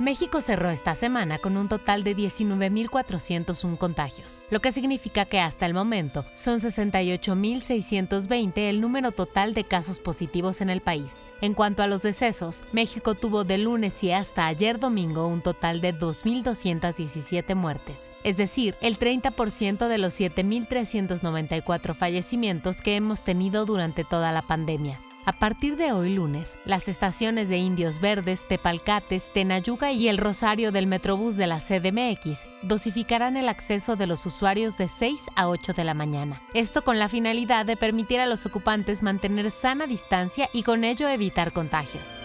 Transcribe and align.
México 0.00 0.40
cerró 0.40 0.70
esta 0.70 0.94
semana 0.94 1.36
con 1.36 1.58
un 1.58 1.68
total 1.68 2.04
de 2.04 2.16
19.401 2.16 3.76
contagios, 3.76 4.40
lo 4.48 4.60
que 4.60 4.72
significa 4.72 5.26
que 5.26 5.40
hasta 5.40 5.66
el 5.66 5.74
momento 5.74 6.24
son 6.32 6.58
68.620 6.58 8.56
el 8.56 8.80
número 8.80 9.12
total 9.12 9.52
de 9.52 9.64
casos 9.64 9.98
positivos 9.98 10.62
en 10.62 10.70
el 10.70 10.80
país. 10.80 11.26
En 11.42 11.52
cuanto 11.52 11.82
a 11.82 11.86
los 11.86 12.00
decesos, 12.00 12.64
México 12.72 13.14
tuvo 13.14 13.44
de 13.44 13.58
lunes 13.58 14.02
y 14.02 14.10
hasta 14.12 14.46
ayer 14.46 14.78
domingo 14.78 15.26
un 15.26 15.42
total 15.42 15.82
de 15.82 15.94
2.217 15.94 17.54
muertes, 17.54 18.10
es 18.24 18.38
decir, 18.38 18.76
el 18.80 18.98
30% 18.98 19.86
de 19.86 19.98
los 19.98 20.18
7.394 20.18 21.94
fallecimientos 21.94 22.80
que 22.80 22.96
hemos 22.96 23.22
tenido 23.22 23.66
durante 23.66 24.04
toda 24.04 24.32
la 24.32 24.40
pandemia. 24.40 24.98
A 25.26 25.32
partir 25.32 25.76
de 25.76 25.92
hoy 25.92 26.14
lunes, 26.14 26.58
las 26.64 26.88
estaciones 26.88 27.50
de 27.50 27.58
Indios 27.58 28.00
Verdes, 28.00 28.48
Tepalcates, 28.48 29.30
Tenayuca 29.32 29.92
y 29.92 30.08
el 30.08 30.16
Rosario 30.16 30.72
del 30.72 30.86
Metrobús 30.86 31.36
de 31.36 31.46
la 31.46 31.58
CDMX 31.58 32.46
dosificarán 32.62 33.36
el 33.36 33.50
acceso 33.50 33.96
de 33.96 34.06
los 34.06 34.24
usuarios 34.24 34.78
de 34.78 34.88
6 34.88 35.28
a 35.36 35.48
8 35.48 35.74
de 35.74 35.84
la 35.84 35.92
mañana. 35.92 36.40
Esto 36.54 36.82
con 36.82 36.98
la 36.98 37.10
finalidad 37.10 37.66
de 37.66 37.76
permitir 37.76 38.20
a 38.20 38.26
los 38.26 38.46
ocupantes 38.46 39.02
mantener 39.02 39.50
sana 39.50 39.86
distancia 39.86 40.48
y 40.54 40.62
con 40.62 40.84
ello 40.84 41.06
evitar 41.06 41.52
contagios. 41.52 42.22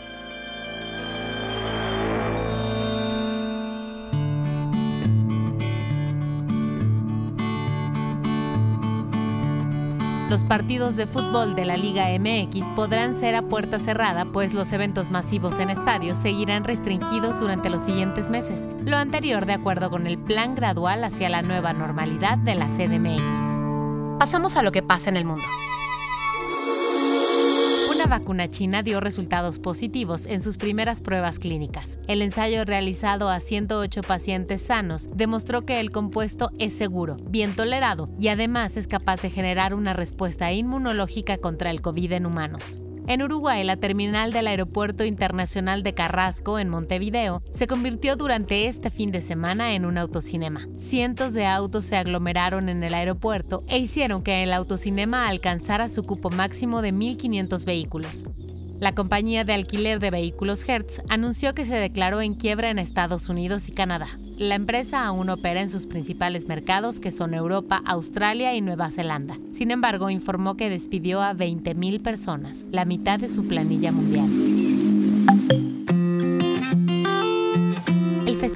Los 10.29 10.43
partidos 10.43 10.95
de 10.95 11.05
fútbol 11.05 11.53
de 11.53 11.65
la 11.65 11.77
Liga 11.77 12.07
MX 12.19 12.69
podrán 12.75 13.13
ser 13.13 13.35
a 13.35 13.43
puerta 13.43 13.77
cerrada, 13.77 14.25
pues 14.25 14.55
los 14.55 14.73
eventos 14.73 15.11
masivos 15.11 15.59
en 15.59 15.69
estadios 15.69 16.17
seguirán 16.17 16.63
restringidos 16.63 17.39
durante 17.39 17.69
los 17.69 17.81
siguientes 17.81 18.27
meses, 18.27 18.67
lo 18.83 18.97
anterior 18.97 19.45
de 19.45 19.53
acuerdo 19.53 19.91
con 19.91 20.07
el 20.07 20.17
plan 20.17 20.55
gradual 20.55 21.03
hacia 21.03 21.29
la 21.29 21.43
nueva 21.43 21.73
normalidad 21.73 22.39
de 22.39 22.55
la 22.55 22.67
CDMX. 22.67 23.59
Pasamos 24.17 24.57
a 24.57 24.63
lo 24.63 24.71
que 24.71 24.81
pasa 24.81 25.11
en 25.11 25.17
el 25.17 25.25
mundo 25.25 25.45
la 28.05 28.19
vacuna 28.19 28.47
china 28.47 28.83
dio 28.83 28.99
resultados 28.99 29.57
positivos 29.57 30.27
en 30.27 30.39
sus 30.39 30.57
primeras 30.57 31.01
pruebas 31.01 31.39
clínicas. 31.39 31.97
El 32.07 32.21
ensayo 32.21 32.63
realizado 32.63 33.29
a 33.29 33.39
108 33.39 34.03
pacientes 34.03 34.61
sanos 34.61 35.09
demostró 35.15 35.65
que 35.65 35.79
el 35.79 35.89
compuesto 35.89 36.51
es 36.59 36.77
seguro, 36.77 37.17
bien 37.27 37.55
tolerado 37.55 38.07
y 38.19 38.27
además 38.27 38.77
es 38.77 38.87
capaz 38.87 39.23
de 39.23 39.31
generar 39.31 39.73
una 39.73 39.93
respuesta 39.93 40.51
inmunológica 40.51 41.39
contra 41.39 41.71
el 41.71 41.81
COVID 41.81 42.11
en 42.11 42.27
humanos. 42.27 42.79
En 43.07 43.21
Uruguay, 43.21 43.63
la 43.63 43.77
terminal 43.77 44.33
del 44.33 44.47
Aeropuerto 44.47 45.05
Internacional 45.05 45.83
de 45.83 45.93
Carrasco, 45.93 46.57
en 46.57 46.69
Montevideo, 46.69 47.43
se 47.51 47.67
convirtió 47.67 48.15
durante 48.15 48.65
este 48.65 48.89
fin 48.89 49.11
de 49.11 49.21
semana 49.21 49.73
en 49.73 49.85
un 49.85 49.99
autocinema. 49.99 50.67
Cientos 50.75 51.33
de 51.33 51.45
autos 51.45 51.85
se 51.85 51.97
aglomeraron 51.97 52.67
en 52.67 52.83
el 52.83 52.95
aeropuerto 52.95 53.63
e 53.67 53.77
hicieron 53.77 54.23
que 54.23 54.41
el 54.41 54.51
autocinema 54.51 55.27
alcanzara 55.27 55.87
su 55.87 56.01
cupo 56.01 56.31
máximo 56.31 56.81
de 56.81 56.93
1.500 56.93 57.63
vehículos. 57.65 58.25
La 58.79 58.93
compañía 58.93 59.45
de 59.45 59.53
alquiler 59.53 59.99
de 59.99 60.11
vehículos 60.11 60.67
Hertz 60.67 61.01
anunció 61.07 61.55
que 61.55 61.65
se 61.65 61.75
declaró 61.75 62.19
en 62.21 62.33
quiebra 62.33 62.69
en 62.69 62.77
Estados 62.77 63.29
Unidos 63.29 63.69
y 63.69 63.71
Canadá. 63.71 64.07
La 64.37 64.55
empresa 64.55 65.05
aún 65.05 65.29
opera 65.29 65.61
en 65.61 65.69
sus 65.69 65.87
principales 65.87 66.49
mercados 66.49 66.99
que 66.99 67.11
son 67.11 67.33
Europa, 67.33 67.81
Australia 67.85 68.53
y 68.53 68.59
Nueva 68.59 68.91
Zelanda. 68.91 69.37
Sin 69.51 69.71
embargo, 69.71 70.09
informó 70.09 70.57
que 70.57 70.69
despidió 70.69 71.21
a 71.21 71.33
20.000 71.33 72.01
personas, 72.01 72.65
la 72.69 72.83
mitad 72.83 73.17
de 73.17 73.29
su 73.29 73.47
planilla 73.47 73.93
mundial. 73.93 74.29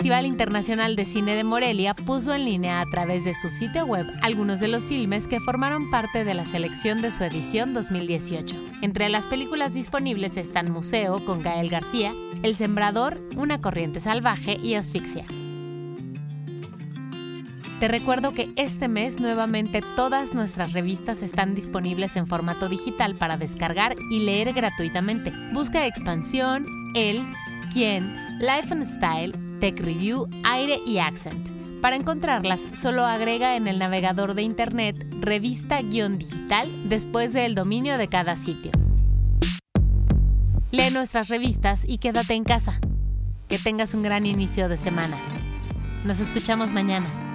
Festival 0.10 0.26
Internacional 0.26 0.96
de 0.96 1.06
Cine 1.06 1.36
de 1.36 1.44
Morelia 1.44 1.94
puso 1.94 2.34
en 2.34 2.44
línea 2.44 2.82
a 2.82 2.86
través 2.88 3.26
de 3.26 3.36
su 3.36 3.48
sitio 3.48 3.86
web 3.86 4.08
algunos 4.24 4.60
de 4.60 4.68
los 4.68 4.84
filmes 4.84 5.28
que 5.28 5.40
formaron 5.40 5.92
parte 5.92 6.26
de 6.26 6.34
la 6.34 6.46
selección 6.46 7.04
de 7.04 7.12
su 7.12 7.24
edición 7.24 7.76
2018. 7.76 8.56
Entre 8.82 9.08
las 9.10 9.28
películas 9.28 9.76
disponibles 9.76 10.36
están 10.36 10.72
Museo 10.72 11.24
con 11.26 11.44
Gael 11.44 11.70
García, 11.70 12.12
El 12.42 12.56
Sembrador, 12.56 13.20
Una 13.36 13.62
Corriente 13.62 14.00
Salvaje 14.00 14.58
y 14.64 14.74
Asfixia. 14.74 15.26
Te 17.80 17.88
recuerdo 17.88 18.34
que 18.34 18.50
este 18.56 18.88
mes 18.88 19.20
nuevamente 19.20 19.84
todas 19.96 20.34
nuestras 20.34 20.74
revistas 20.74 21.22
están 21.22 21.54
disponibles 21.54 22.16
en 22.16 22.26
formato 22.26 22.68
digital 22.68 23.16
para 23.16 23.38
descargar 23.38 23.96
y 24.10 24.26
leer 24.26 24.54
gratuitamente. 24.54 25.32
Busca 25.54 25.86
Expansión, 25.86 26.66
El, 26.96 27.24
Quién, 27.72 28.40
Life 28.40 28.72
and 28.72 28.86
Style, 28.86 29.49
Tech 29.60 29.80
Review, 29.80 30.28
Aire 30.44 30.82
y 30.86 31.00
Accent. 31.00 31.50
Para 31.82 31.96
encontrarlas, 31.96 32.68
solo 32.74 33.06
agrega 33.06 33.56
en 33.56 33.68
el 33.68 33.80
navegador 33.80 34.34
de 34.34 34.42
internet 34.42 35.06
revista-digital 35.22 36.70
después 36.90 37.34
del 37.34 37.56
dominio 37.56 37.98
de 37.98 38.08
cada 38.08 38.36
sitio. 38.36 38.72
Lee 40.72 40.92
nuestras 40.92 41.30
revistas 41.30 41.84
y 41.88 41.98
quédate 41.98 42.34
en 42.34 42.44
casa. 42.44 42.80
Que 43.48 43.58
tengas 43.58 43.94
un 43.94 44.04
gran 44.04 44.26
inicio 44.26 44.70
de 44.70 44.78
semana. 44.78 45.18
Nos 46.04 46.20
escuchamos 46.20 46.72
mañana. 46.72 47.29